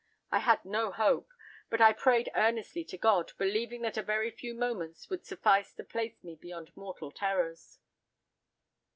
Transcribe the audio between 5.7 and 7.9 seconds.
to place me beyond mortal terrors.